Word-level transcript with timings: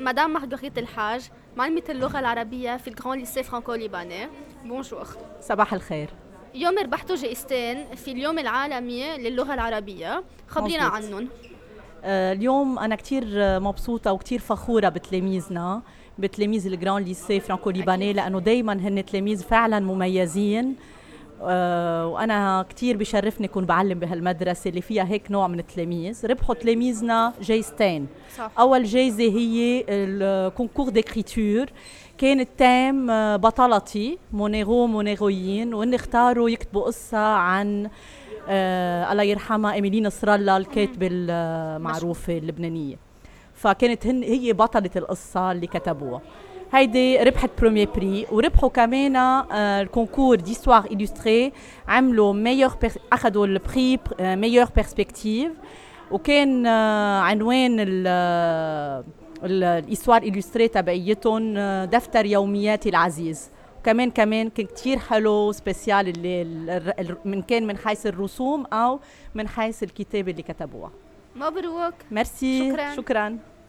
مدام 0.00 0.32
مارغريت 0.32 0.78
الحاج 0.78 1.30
معلمة 1.56 1.82
اللغة 1.88 2.18
العربية 2.18 2.76
في 2.76 2.88
ال 2.88 3.18
Grand 3.18 3.42
Lycée 3.42 3.74
Franco-Libanais 3.74 4.28
bonjour 4.64 5.06
صباح 5.40 5.74
الخير. 5.74 6.10
اليوم 6.54 6.78
ربحتوا 6.78 7.16
جائزتين 7.16 7.84
في 7.96 8.12
اليوم 8.12 8.38
العالمي 8.38 9.16
للغة 9.18 9.54
العربية. 9.54 10.24
خبرينا. 10.48 10.82
عنهم. 10.82 11.28
آه، 12.04 12.32
اليوم 12.32 12.78
أنا 12.78 12.96
كتير 12.96 13.24
مبسوطة 13.60 14.12
وكتير 14.12 14.38
فخورة 14.38 14.88
بتلاميذنا 14.88 15.82
بتلاميذ 16.18 16.66
ال 16.66 17.02
Grand 17.02 17.40
Lycée 17.40 17.70
Franco-Libanais 17.70 18.12
لأنه 18.12 18.40
دايما 18.40 18.72
هن 18.72 19.04
تلاميذ 19.04 19.42
فعلا 19.42 19.80
مميزين. 19.80 20.76
آه، 21.42 22.06
وأنا 22.06 22.66
كتير 22.68 22.96
بشرفني 22.96 23.46
أكون 23.46 23.64
بعلم 23.64 23.98
بهالمدرسة 23.98 24.68
اللي 24.70 24.80
فيها 24.80 25.04
هيك 25.04 25.30
نوع 25.30 25.46
من 25.48 25.58
التلاميذ. 25.58 26.26
ربحوا 26.26 26.54
تلاميذنا 26.54 27.32
جايزتين 27.40 28.06
صح. 28.36 28.50
أول 28.58 28.84
جايزة 28.84 29.22
هي 29.24 29.84
الكونكور 29.88 30.88
ديكريتور 30.88 31.66
كانت 32.18 32.48
تام 32.58 33.10
آه، 33.10 33.36
بطلتي. 33.36 34.18
مونيرو 34.32 34.86
مونيرويين. 34.86 35.74
وإن 35.74 35.94
اختاروا 35.94 36.50
يكتبوا 36.50 36.82
قصة 36.82 37.18
عن 37.18 37.90
آه 38.48 39.12
الله 39.12 39.22
يرحمها 39.22 39.72
إيميلي 39.72 40.00
نصر 40.00 40.34
الله 40.34 40.56
الكاتبة 40.56 41.08
المعروفة 41.12 42.38
اللبنانية. 42.38 42.96
فكانت 43.54 44.06
هن 44.06 44.22
هي 44.22 44.52
بطلة 44.52 44.90
القصة 44.96 45.52
اللي 45.52 45.66
كتبوها. 45.66 46.20
هيدي 46.72 47.18
ربحت 47.18 47.50
بروميير 47.58 47.88
بري 47.96 48.26
وربحوا 48.32 48.68
كمان 48.68 49.16
الكونكور 49.54 50.36
ديستوار 50.36 50.84
إلوستري 50.92 51.52
عملوا 51.88 52.32
ميور 52.32 52.70
أخذوا 53.12 53.46
البري 53.46 53.98
ميور 54.20 54.64
بيرسبكتيف 54.76 55.52
وكان 56.10 56.66
عنوان 57.26 57.76
ال 57.80 58.06
ال 59.44 59.53
histoire 59.53 60.22
illustrée 60.22 60.68
تبعيتهم 60.68 61.54
دفتر 61.84 62.26
يومياتي 62.26 62.88
العزيز 62.88 63.50
كمان 63.84 64.10
كمان 64.10 64.50
كان 64.50 64.66
كتير 64.66 64.98
حلو 64.98 65.52
spécial 65.52 66.08
اللي 66.08 66.42
ال- 66.42 66.70
ال- 67.00 67.16
من 67.24 67.42
كان 67.42 67.66
من 67.66 67.76
حيث 67.76 68.06
الرسوم 68.06 68.66
أو 68.72 69.00
من 69.34 69.48
حيث 69.48 69.82
الكتابه 69.82 70.30
اللي 70.30 70.42
كتبوها 70.42 70.90
مبروك 71.36 71.94
ميرسي 72.10 72.70
شكراً. 72.72 72.94
شكرا 72.96 73.38